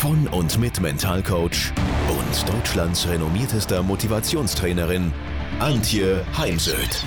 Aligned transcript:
von 0.00 0.26
und 0.28 0.58
mit 0.58 0.80
Mentalcoach 0.80 1.74
und 2.08 2.48
Deutschlands 2.48 3.06
renommiertester 3.06 3.82
Motivationstrainerin 3.82 5.12
Antje 5.58 6.24
Heimsöth. 6.38 7.04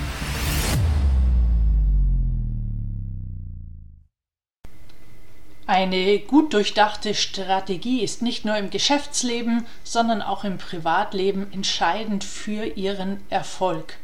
Eine 5.66 6.20
gut 6.20 6.54
durchdachte 6.54 7.16
Strategie 7.16 8.04
ist 8.04 8.22
nicht 8.22 8.44
nur 8.44 8.56
im 8.56 8.70
Geschäftsleben, 8.70 9.66
sondern 9.82 10.22
auch 10.22 10.44
im 10.44 10.58
Privatleben 10.58 11.52
entscheidend 11.52 12.22
für 12.22 12.64
ihren 12.64 13.18
Erfolg. 13.28 13.98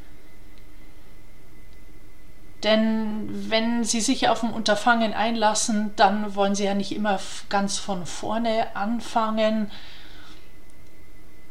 Denn 2.62 3.28
wenn 3.50 3.84
Sie 3.84 4.00
sich 4.00 4.28
auf 4.28 4.42
ein 4.42 4.52
Unterfangen 4.52 5.14
einlassen, 5.14 5.92
dann 5.96 6.34
wollen 6.34 6.54
Sie 6.54 6.64
ja 6.64 6.74
nicht 6.74 6.94
immer 6.94 7.18
ganz 7.48 7.78
von 7.78 8.04
vorne 8.04 8.74
anfangen, 8.76 9.70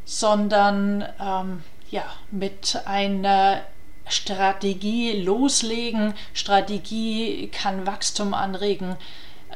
sondern 0.06 1.08
ähm, 1.20 1.64
ja, 1.90 2.04
mit 2.30 2.82
einer 2.86 3.62
Strategie 4.08 5.20
loslegen. 5.22 6.14
Strategie 6.34 7.48
kann 7.48 7.88
Wachstum 7.88 8.34
anregen, 8.34 8.96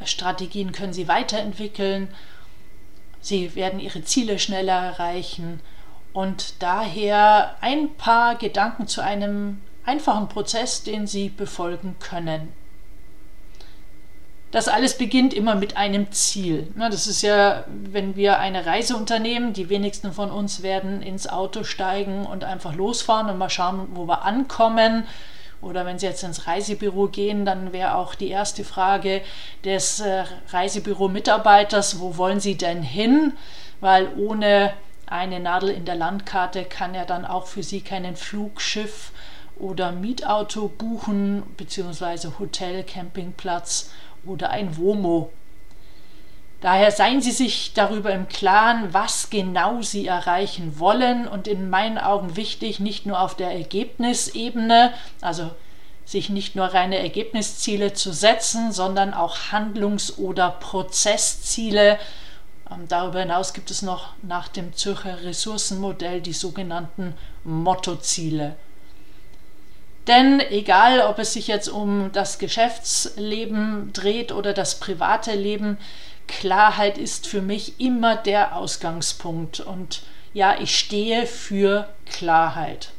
Strategien 0.05 0.71
können 0.71 0.93
Sie 0.93 1.07
weiterentwickeln, 1.07 2.07
Sie 3.21 3.55
werden 3.55 3.79
Ihre 3.79 4.03
Ziele 4.03 4.39
schneller 4.39 4.73
erreichen. 4.73 5.61
Und 6.13 6.61
daher 6.61 7.55
ein 7.61 7.95
paar 7.95 8.35
Gedanken 8.35 8.87
zu 8.87 9.01
einem 9.01 9.61
einfachen 9.85 10.29
Prozess, 10.29 10.83
den 10.83 11.07
Sie 11.07 11.29
befolgen 11.29 11.95
können. 11.99 12.53
Das 14.53 14.67
alles 14.67 14.99
beginnt 14.99 15.33
immer 15.33 15.55
mit 15.55 15.77
einem 15.77 16.11
Ziel. 16.11 16.71
Das 16.77 17.07
ist 17.07 17.23
ja, 17.23 17.63
wenn 17.67 18.15
wir 18.15 18.37
eine 18.37 18.67
Reise 18.67 18.95
unternehmen, 18.95 19.53
die 19.53 19.67
wenigsten 19.67 20.13
von 20.13 20.29
uns 20.29 20.61
werden 20.61 21.01
ins 21.01 21.27
Auto 21.27 21.63
steigen 21.63 22.27
und 22.27 22.43
einfach 22.43 22.75
losfahren 22.75 23.31
und 23.31 23.39
mal 23.39 23.49
schauen, 23.49 23.87
wo 23.93 24.07
wir 24.07 24.23
ankommen. 24.25 25.07
Oder 25.59 25.87
wenn 25.87 25.97
Sie 25.97 26.05
jetzt 26.05 26.23
ins 26.23 26.45
Reisebüro 26.45 27.07
gehen, 27.07 27.45
dann 27.45 27.73
wäre 27.73 27.95
auch 27.95 28.13
die 28.13 28.29
erste 28.29 28.63
Frage 28.63 29.23
des 29.65 30.01
äh, 30.01 30.25
Reisebüro-Mitarbeiters, 30.49 31.99
wo 31.99 32.17
wollen 32.17 32.39
Sie 32.39 32.55
denn 32.55 32.83
hin? 32.83 33.33
Weil 33.79 34.09
ohne 34.17 34.73
eine 35.07 35.39
Nadel 35.39 35.69
in 35.69 35.85
der 35.85 35.95
Landkarte 35.95 36.63
kann 36.65 36.93
er 36.93 37.05
dann 37.05 37.25
auch 37.25 37.47
für 37.47 37.63
Sie 37.63 37.81
keinen 37.81 38.15
Flugschiff 38.15 39.11
oder 39.57 39.91
Mietauto 39.91 40.67
buchen 40.67 41.43
bzw. 41.57 42.29
Hotel, 42.39 42.83
Campingplatz 42.83 43.91
oder 44.25 44.49
ein 44.49 44.77
WOMO. 44.77 45.31
Daher 46.61 46.91
seien 46.91 47.21
Sie 47.21 47.31
sich 47.31 47.73
darüber 47.73 48.11
im 48.11 48.29
Klaren, 48.29 48.93
was 48.93 49.29
genau 49.29 49.81
Sie 49.81 50.07
erreichen 50.07 50.79
wollen 50.79 51.27
und 51.27 51.45
in 51.47 51.69
meinen 51.69 51.97
Augen 51.97 52.37
wichtig, 52.37 52.79
nicht 52.79 53.05
nur 53.05 53.19
auf 53.19 53.35
der 53.35 53.51
Ergebnisebene, 53.51 54.93
also 55.19 55.51
sich 56.05 56.29
nicht 56.29 56.55
nur 56.55 56.67
reine 56.67 56.99
Ergebnisziele 56.99 57.93
zu 57.93 58.13
setzen, 58.13 58.71
sondern 58.71 59.13
auch 59.13 59.51
Handlungs- 59.51 60.17
oder 60.17 60.51
Prozessziele. 60.51 61.99
Ähm, 62.71 62.87
darüber 62.87 63.19
hinaus 63.19 63.53
gibt 63.53 63.69
es 63.69 63.81
noch 63.81 64.09
nach 64.21 64.47
dem 64.47 64.73
Zürcher 64.73 65.21
Ressourcenmodell 65.23 66.21
die 66.21 66.33
sogenannten 66.33 67.13
Mottoziele. 67.43 68.55
Denn 70.07 70.39
egal, 70.39 71.01
ob 71.01 71.19
es 71.19 71.33
sich 71.33 71.47
jetzt 71.47 71.69
um 71.69 72.11
das 72.11 72.37
Geschäftsleben 72.37 73.91
dreht 73.93 74.31
oder 74.31 74.53
das 74.53 74.79
private 74.79 75.33
Leben, 75.33 75.77
Klarheit 76.27 76.97
ist 76.97 77.27
für 77.27 77.41
mich 77.41 77.79
immer 77.79 78.15
der 78.15 78.55
Ausgangspunkt. 78.55 79.59
Und 79.59 80.03
ja, 80.33 80.55
ich 80.59 80.77
stehe 80.77 81.25
für 81.25 81.87
Klarheit. 82.05 82.89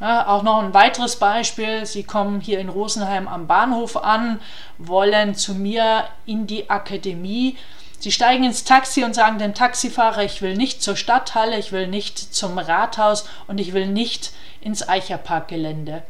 Ja, 0.00 0.26
auch 0.26 0.42
noch 0.42 0.62
ein 0.62 0.74
weiteres 0.74 1.16
Beispiel. 1.16 1.86
Sie 1.86 2.02
kommen 2.02 2.40
hier 2.40 2.58
in 2.58 2.68
Rosenheim 2.68 3.28
am 3.28 3.46
Bahnhof 3.46 3.96
an, 3.96 4.40
wollen 4.78 5.34
zu 5.34 5.54
mir 5.54 6.04
in 6.26 6.46
die 6.46 6.68
Akademie. 6.68 7.56
Sie 7.98 8.12
steigen 8.12 8.44
ins 8.44 8.64
Taxi 8.64 9.04
und 9.04 9.14
sagen 9.14 9.38
dem 9.38 9.54
Taxifahrer, 9.54 10.22
ich 10.22 10.42
will 10.42 10.54
nicht 10.54 10.82
zur 10.82 10.96
Stadthalle, 10.96 11.58
ich 11.58 11.72
will 11.72 11.86
nicht 11.86 12.34
zum 12.34 12.58
Rathaus 12.58 13.26
und 13.46 13.58
ich 13.58 13.72
will 13.72 13.86
nicht 13.86 14.32
ins 14.66 14.86
Eicherparkgelände. 14.86 16.02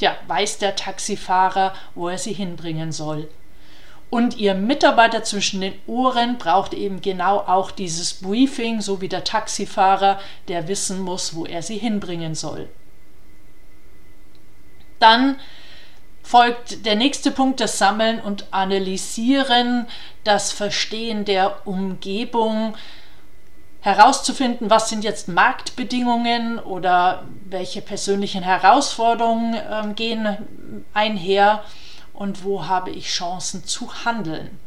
Ja, 0.00 0.16
weiß 0.28 0.58
der 0.58 0.76
Taxifahrer, 0.76 1.74
wo 1.96 2.08
er 2.08 2.16
sie 2.16 2.32
hinbringen 2.32 2.92
soll. 2.92 3.28
Und 4.08 4.36
Ihr 4.36 4.54
Mitarbeiter 4.54 5.24
zwischen 5.24 5.60
den 5.60 5.74
Ohren 5.88 6.38
braucht 6.38 6.74
eben 6.74 7.02
genau 7.02 7.38
auch 7.38 7.72
dieses 7.72 8.14
Briefing, 8.14 8.80
so 8.80 9.00
wie 9.00 9.08
der 9.08 9.24
Taxifahrer, 9.24 10.20
der 10.46 10.68
wissen 10.68 11.00
muss, 11.00 11.34
wo 11.34 11.44
er 11.44 11.60
sie 11.60 11.76
hinbringen 11.76 12.36
soll. 12.36 12.68
Dann 15.00 15.36
folgt 16.22 16.86
der 16.86 16.94
nächste 16.94 17.32
Punkt, 17.32 17.58
das 17.58 17.78
Sammeln 17.78 18.20
und 18.20 18.46
Analysieren, 18.52 19.86
das 20.22 20.52
Verstehen 20.52 21.24
der 21.24 21.66
Umgebung, 21.66 22.76
herauszufinden, 23.88 24.68
was 24.68 24.90
sind 24.90 25.02
jetzt 25.02 25.28
Marktbedingungen 25.28 26.58
oder 26.58 27.24
welche 27.46 27.80
persönlichen 27.80 28.42
Herausforderungen 28.42 29.54
äh, 29.54 29.94
gehen 29.94 30.84
einher 30.92 31.64
und 32.12 32.44
wo 32.44 32.66
habe 32.66 32.90
ich 32.90 33.06
Chancen 33.08 33.64
zu 33.64 34.04
handeln. 34.04 34.58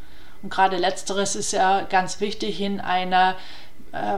Und 0.42 0.50
gerade 0.50 0.78
letzteres 0.78 1.36
ist 1.36 1.54
ja 1.54 1.82
ganz 1.82 2.20
wichtig 2.20 2.60
in 2.62 2.80
einer 2.80 3.36
äh, 3.92 4.18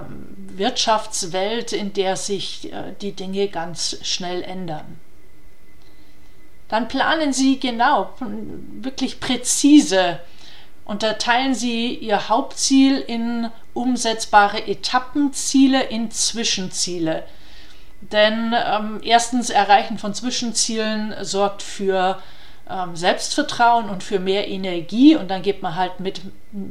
Wirtschaftswelt, 0.55 1.73
in 1.73 1.91
der 1.91 2.15
sich 2.15 2.71
äh, 2.71 2.93
die 3.01 3.11
Dinge 3.11 3.49
ganz 3.49 3.97
schnell 4.03 4.41
ändern. 4.41 4.99
Dann 6.69 6.87
planen 6.87 7.33
Sie 7.33 7.59
genau, 7.59 8.13
wirklich 8.19 9.19
präzise 9.19 10.21
unterteilen 10.85 11.53
Sie 11.53 11.95
Ihr 11.95 12.29
Hauptziel 12.29 12.99
in 12.99 13.49
umsetzbare 13.73 14.67
Etappenziele, 14.67 15.83
in 15.83 16.11
Zwischenziele. 16.11 17.23
Denn 18.11 18.53
ähm, 18.53 19.01
erstens 19.03 19.49
Erreichen 19.49 19.97
von 19.97 20.13
Zwischenzielen 20.13 21.15
sorgt 21.21 21.61
für 21.61 22.21
ähm, 22.69 22.95
Selbstvertrauen 22.95 23.89
und 23.89 24.03
für 24.03 24.19
mehr 24.19 24.47
Energie 24.47 25.15
und 25.15 25.29
dann 25.29 25.41
geht 25.41 25.61
man 25.61 25.75
halt 25.75 25.99
mit 25.99 26.21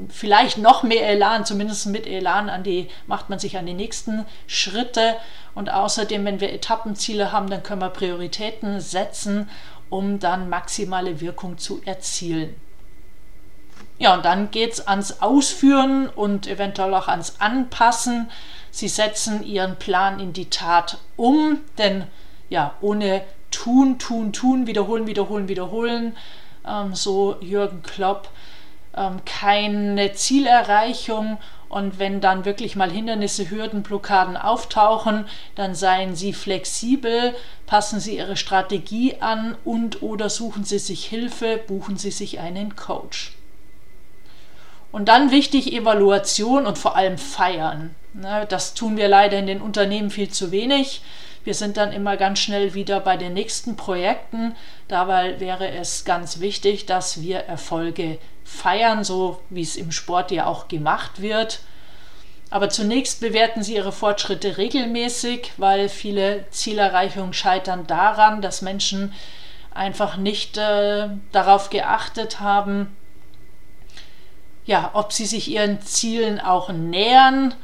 vielleicht 0.08 0.58
noch 0.58 0.82
mehr 0.82 1.08
Elan, 1.08 1.44
zumindest 1.44 1.86
mit 1.86 2.06
Elan 2.06 2.48
an 2.48 2.62
die, 2.62 2.88
macht 3.06 3.30
man 3.30 3.38
sich 3.38 3.56
an 3.56 3.66
die 3.66 3.74
nächsten 3.74 4.24
Schritte 4.46 5.16
und 5.54 5.70
außerdem, 5.70 6.24
wenn 6.24 6.40
wir 6.40 6.52
Etappenziele 6.52 7.32
haben, 7.32 7.50
dann 7.50 7.62
können 7.62 7.82
wir 7.82 7.90
Prioritäten 7.90 8.80
setzen, 8.80 9.50
um 9.90 10.18
dann 10.18 10.48
maximale 10.48 11.20
Wirkung 11.20 11.58
zu 11.58 11.82
erzielen. 11.84 12.56
Ja, 14.02 14.14
und 14.14 14.24
dann 14.24 14.50
geht 14.50 14.72
es 14.72 14.88
ans 14.88 15.22
Ausführen 15.22 16.08
und 16.08 16.48
eventuell 16.48 16.92
auch 16.92 17.06
ans 17.06 17.36
Anpassen. 17.38 18.28
Sie 18.72 18.88
setzen 18.88 19.44
ihren 19.46 19.76
Plan 19.76 20.18
in 20.18 20.32
die 20.32 20.50
Tat 20.50 20.98
um, 21.14 21.60
denn 21.78 22.08
ja, 22.48 22.74
ohne 22.80 23.22
tun, 23.52 24.00
tun, 24.00 24.32
tun, 24.32 24.66
wiederholen, 24.66 25.06
wiederholen, 25.06 25.46
wiederholen, 25.46 26.16
ähm, 26.66 26.96
so 26.96 27.36
Jürgen 27.40 27.84
Klopp, 27.84 28.28
ähm, 28.96 29.24
keine 29.24 30.14
Zielerreichung. 30.14 31.38
Und 31.68 32.00
wenn 32.00 32.20
dann 32.20 32.44
wirklich 32.44 32.74
mal 32.74 32.90
Hindernisse, 32.90 33.50
Hürden, 33.50 33.84
Blockaden 33.84 34.36
auftauchen, 34.36 35.26
dann 35.54 35.76
seien 35.76 36.16
Sie 36.16 36.32
flexibel, 36.32 37.36
passen 37.66 38.00
Sie 38.00 38.16
Ihre 38.16 38.36
Strategie 38.36 39.20
an 39.20 39.54
und 39.64 40.02
oder 40.02 40.28
suchen 40.28 40.64
Sie 40.64 40.80
sich 40.80 41.04
Hilfe, 41.04 41.60
buchen 41.68 41.96
Sie 41.96 42.10
sich 42.10 42.40
einen 42.40 42.74
Coach. 42.74 43.36
Und 44.92 45.08
dann 45.08 45.30
wichtig 45.30 45.72
Evaluation 45.72 46.66
und 46.66 46.78
vor 46.78 46.96
allem 46.96 47.18
feiern. 47.18 47.94
Ne, 48.14 48.46
das 48.48 48.74
tun 48.74 48.98
wir 48.98 49.08
leider 49.08 49.38
in 49.38 49.46
den 49.46 49.62
Unternehmen 49.62 50.10
viel 50.10 50.28
zu 50.28 50.52
wenig. 50.52 51.02
Wir 51.44 51.54
sind 51.54 51.76
dann 51.76 51.92
immer 51.92 52.16
ganz 52.16 52.38
schnell 52.38 52.74
wieder 52.74 53.00
bei 53.00 53.16
den 53.16 53.32
nächsten 53.32 53.74
Projekten. 53.74 54.54
Dabei 54.86 55.40
wäre 55.40 55.68
es 55.68 56.04
ganz 56.04 56.40
wichtig, 56.40 56.86
dass 56.86 57.22
wir 57.22 57.38
Erfolge 57.38 58.18
feiern, 58.44 59.02
so 59.02 59.40
wie 59.50 59.62
es 59.62 59.76
im 59.76 59.90
Sport 59.90 60.30
ja 60.30 60.46
auch 60.46 60.68
gemacht 60.68 61.22
wird. 61.22 61.60
Aber 62.50 62.68
zunächst 62.68 63.20
bewerten 63.20 63.62
Sie 63.62 63.76
Ihre 63.76 63.92
Fortschritte 63.92 64.58
regelmäßig, 64.58 65.52
weil 65.56 65.88
viele 65.88 66.44
Zielerreichungen 66.50 67.32
scheitern 67.32 67.86
daran, 67.86 68.42
dass 68.42 68.60
Menschen 68.60 69.14
einfach 69.74 70.18
nicht 70.18 70.58
äh, 70.58 71.08
darauf 71.32 71.70
geachtet 71.70 72.40
haben, 72.40 72.94
ja, 74.64 74.90
ob 74.92 75.12
sie 75.12 75.26
sich 75.26 75.48
ihren 75.48 75.82
Zielen 75.82 76.38
auch 76.40 76.70
nähern. 76.70 77.54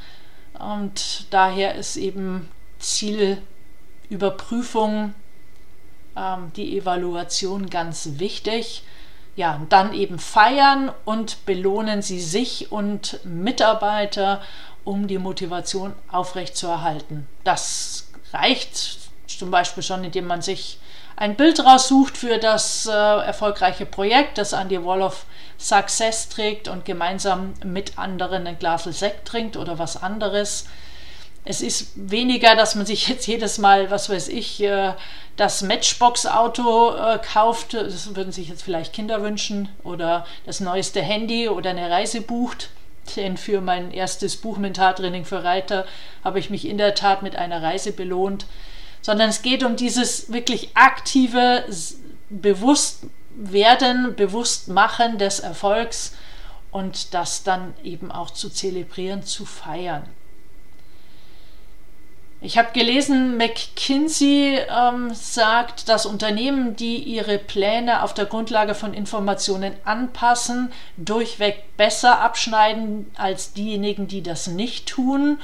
Und 0.57 1.27
daher 1.29 1.75
ist 1.75 1.95
eben 1.95 2.49
Zielüberprüfung, 2.79 5.13
ähm, 6.15 6.51
die 6.55 6.77
Evaluation 6.77 7.69
ganz 7.69 8.09
wichtig. 8.17 8.83
Ja, 9.35 9.61
dann 9.69 9.93
eben 9.93 10.17
feiern 10.19 10.91
und 11.05 11.45
belohnen 11.45 12.01
Sie 12.01 12.19
sich 12.19 12.73
und 12.73 13.21
Mitarbeiter 13.23 14.41
um 14.83 15.07
die 15.07 15.17
Motivation 15.17 15.93
aufrechtzuerhalten. 16.11 17.25
Das 17.45 18.09
reicht 18.33 18.97
zum 19.27 19.51
Beispiel 19.51 19.83
schon, 19.83 20.03
indem 20.03 20.27
man 20.27 20.41
sich 20.41 20.79
ein 21.15 21.35
Bild 21.35 21.59
raussucht 21.59 22.17
für 22.17 22.37
das 22.37 22.85
äh, 22.85 22.91
erfolgreiche 22.91 23.85
Projekt, 23.85 24.37
das 24.37 24.53
an 24.53 24.67
die 24.67 24.83
Wall 24.83 25.01
of 25.01 25.25
Success 25.59 26.29
trägt 26.29 26.69
und 26.69 26.85
gemeinsam 26.85 27.53
mit 27.63 27.97
anderen 27.97 28.47
ein 28.47 28.57
Glas 28.57 28.85
Sekt 28.85 29.27
trinkt 29.27 29.57
oder 29.57 29.77
was 29.77 30.01
anderes. 30.01 30.65
Es 31.45 31.61
ist 31.61 31.91
weniger, 31.95 32.55
dass 32.55 32.75
man 32.75 32.85
sich 32.85 33.07
jetzt 33.09 33.27
jedes 33.27 33.57
Mal, 33.57 33.91
was 33.91 34.09
weiß 34.09 34.29
ich, 34.29 34.63
äh, 34.63 34.93
das 35.35 35.61
Matchbox-Auto 35.61 36.95
äh, 36.95 37.19
kauft. 37.19 37.73
Das 37.73 38.15
würden 38.15 38.31
sich 38.31 38.49
jetzt 38.49 38.63
vielleicht 38.63 38.93
Kinder 38.93 39.21
wünschen. 39.21 39.69
Oder 39.83 40.25
das 40.45 40.59
neueste 40.61 41.01
Handy 41.01 41.49
oder 41.49 41.71
eine 41.71 41.89
Reise 41.89 42.21
bucht. 42.21 42.69
Denn 43.15 43.37
für 43.37 43.59
mein 43.59 43.91
erstes 43.91 44.37
Buch 44.37 44.57
Mentaltraining 44.57 45.25
für 45.25 45.43
Reiter 45.43 45.85
habe 46.23 46.39
ich 46.39 46.49
mich 46.49 46.65
in 46.65 46.77
der 46.77 46.95
Tat 46.95 47.21
mit 47.21 47.35
einer 47.35 47.61
Reise 47.61 47.91
belohnt. 47.91 48.45
Sondern 49.01 49.29
es 49.29 49.41
geht 49.41 49.63
um 49.63 49.75
dieses 49.75 50.31
wirklich 50.31 50.69
aktive 50.75 51.63
Bewusstwerden, 53.39 54.15
Bewusstmachen 54.15 55.17
des 55.17 55.39
Erfolgs 55.39 56.13
und 56.71 57.13
das 57.13 57.43
dann 57.43 57.73
eben 57.83 58.11
auch 58.11 58.31
zu 58.31 58.49
zelebrieren, 58.49 59.23
zu 59.23 59.45
feiern. 59.45 60.03
Ich 62.41 62.57
habe 62.57 62.69
gelesen, 62.71 63.35
McKinsey 63.35 64.59
ähm, 64.69 65.13
sagt, 65.13 65.89
dass 65.89 66.05
Unternehmen, 66.05 66.75
die 66.75 66.97
ihre 66.97 67.37
Pläne 67.37 68.03
auf 68.03 68.13
der 68.13 68.25
Grundlage 68.25 68.75
von 68.75 68.93
Informationen 68.93 69.73
anpassen, 69.83 70.71
durchweg 70.95 71.75
besser 71.75 72.21
abschneiden 72.21 73.11
als 73.17 73.51
diejenigen, 73.51 74.07
die 74.07 74.23
das 74.23 74.47
nicht 74.47 74.87
tun. 74.87 75.39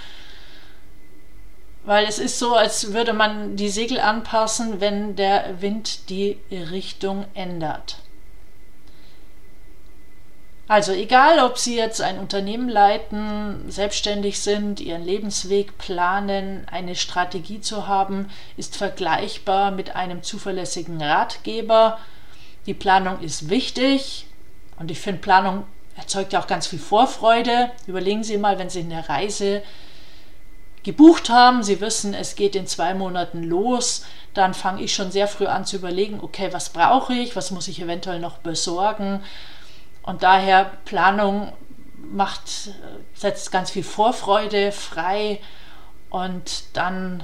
Weil 1.86 2.06
es 2.08 2.18
ist 2.18 2.40
so, 2.40 2.56
als 2.56 2.94
würde 2.94 3.14
man 3.14 3.56
die 3.56 3.70
Segel 3.70 4.00
anpassen, 4.00 4.82
wenn 4.82 5.16
der 5.16 5.62
Wind 5.62 6.10
die 6.10 6.38
Richtung 6.52 7.26
ändert. 7.36 7.98
Also 10.68 10.94
egal, 10.94 11.40
ob 11.40 11.60
Sie 11.60 11.76
jetzt 11.76 12.02
ein 12.02 12.18
Unternehmen 12.18 12.70
leiten, 12.70 13.70
selbstständig 13.70 14.40
sind, 14.40 14.80
Ihren 14.80 15.06
Lebensweg 15.06 15.78
planen, 15.78 16.66
eine 16.72 16.96
Strategie 16.96 17.62
zu 17.62 17.88
haben, 17.88 18.32
ist 18.58 18.76
vergleichbar 18.76 19.70
mit 19.70 19.96
einem 19.96 20.24
zuverlässigen 20.24 21.00
Ratgeber. 21.00 22.00
Die 22.66 22.74
Planung 22.74 23.20
ist 23.20 23.52
wichtig 23.52 24.26
und 24.80 24.90
ich 24.90 25.00
finde, 25.00 25.22
Planung 25.22 25.66
erzeugt 25.98 26.34
ja 26.34 26.42
auch 26.42 26.48
ganz 26.48 26.66
viel 26.66 26.80
Vorfreude. 26.80 27.70
Überlegen 27.86 28.24
Sie 28.24 28.40
mal, 28.40 28.58
wenn 28.58 28.72
Sie 28.72 28.80
eine 28.80 29.08
Reise 29.08 29.62
gebucht 30.86 31.30
haben, 31.30 31.64
Sie 31.64 31.82
wissen, 31.82 32.14
es 32.14 32.36
geht 32.36 32.56
in 32.56 32.68
zwei 32.68 32.94
Monaten 32.94 33.44
los, 33.44 34.06
dann 34.36 34.54
fange 34.54 34.84
ich 34.84 34.94
schon 34.94 35.12
sehr 35.12 35.28
früh 35.28 35.48
an 35.48 35.66
zu 35.66 35.78
überlegen, 35.78 36.20
okay, 36.22 36.54
was 36.54 36.70
brauche 36.70 37.14
ich, 37.14 37.36
was 37.36 37.52
muss 37.52 37.68
ich 37.68 37.82
eventuell 37.82 38.20
noch 38.20 38.38
besorgen? 38.38 39.22
Und 40.04 40.22
daher 40.22 40.72
Planung 40.86 41.52
macht, 42.12 42.70
setzt 43.16 43.52
ganz 43.52 43.72
viel 43.72 43.84
Vorfreude 43.84 44.72
frei. 44.72 45.42
Und 46.12 46.66
dann 46.74 47.24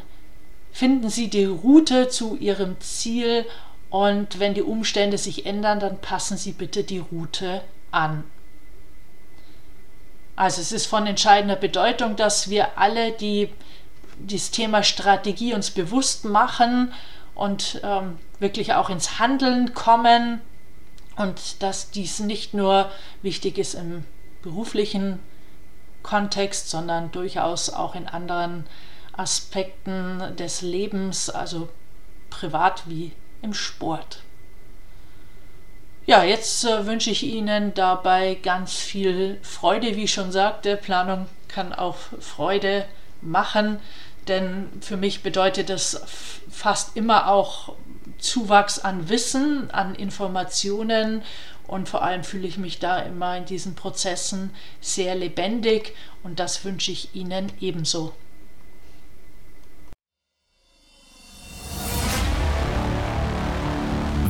finden 0.72 1.10
Sie 1.10 1.30
die 1.30 1.46
Route 1.46 2.10
zu 2.10 2.36
Ihrem 2.36 2.80
Ziel. 2.81 3.46
Und 3.92 4.40
wenn 4.40 4.56
die 4.56 4.63
Umstände 4.63 5.19
sich 5.19 5.46
ändern, 5.46 5.80
dann 5.80 6.00
passen 6.00 6.38
Sie 6.38 6.54
bitte 6.54 6.84
die 6.84 7.04
Route 7.12 7.62
an. 7.92 8.24
Also 10.36 10.62
es 10.62 10.72
ist 10.72 10.86
von 10.86 11.07
entscheidender 11.07 11.56
Bedeutung, 11.56 12.16
dass 12.16 12.50
wir 12.50 12.78
alle 12.78 13.12
die, 13.12 13.50
das 14.19 14.51
Thema 14.51 14.83
Strategie 14.83 15.54
uns 15.54 15.72
bewusst 15.72 16.25
machen 16.25 16.94
und 17.36 17.80
ähm, 17.83 18.18
wirklich 18.39 18.74
auch 18.74 18.89
ins 18.89 19.19
Handeln 19.19 19.74
kommen 19.74 20.42
und 21.16 21.62
dass 21.62 21.92
dies 21.92 22.19
nicht 22.19 22.54
nur 22.54 22.89
wichtig 23.22 23.57
ist 23.57 23.74
im 23.75 24.06
beruflichen 24.42 25.19
Kontext, 26.04 26.69
sondern 26.69 27.12
durchaus 27.12 27.69
auch 27.69 27.95
in 27.95 28.07
anderen 28.07 28.66
Aspekten 29.13 30.36
des 30.38 30.62
Lebens, 30.62 31.30
also 31.30 31.69
privat 32.30 32.84
wie 32.88 33.12
im 33.42 33.54
Sport. 33.54 34.24
Ja, 36.07 36.24
jetzt 36.24 36.65
äh, 36.65 36.88
wünsche 36.88 37.12
ich 37.12 37.24
Ihnen 37.24 37.74
dabei 37.75 38.36
ganz 38.42 38.74
viel 38.74 39.38
Freude. 39.44 39.95
Wie 39.95 40.06
ich 40.06 40.13
schon 40.13 40.31
sagte, 40.31 40.75
Planung 40.75 41.27
kann 41.48 41.74
auch 41.74 41.98
Freude 42.19 42.86
machen, 43.21 43.80
denn 44.27 44.68
für 44.81 44.98
mich 44.98 45.21
bedeutet 45.21 45.69
es 45.69 46.01
fast 46.50 46.98
immer 46.98 47.30
auch 47.30 47.75
Zuwachs 48.18 48.80
an 48.80 49.09
Wissen, 49.09 49.69
an 49.71 49.94
Informationen 49.94 51.21
und 51.68 51.88
vor 51.88 52.01
allem 52.01 52.24
fühle 52.24 52.48
ich 52.48 52.57
mich 52.57 52.80
da 52.80 53.00
immer 53.00 53.38
in 53.38 53.45
diesen 53.45 53.75
Prozessen 53.75 54.51
sehr 54.81 55.15
lebendig 55.15 55.95
und 56.24 56.39
das 56.39 56.65
wünsche 56.65 56.92
ich 56.92 57.15
Ihnen 57.15 57.51
ebenso. 57.59 58.13